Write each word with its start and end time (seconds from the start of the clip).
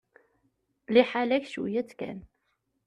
Liḥala-k, 0.93 1.45
cwiya-tt 1.53 1.91
kan. 1.99 2.19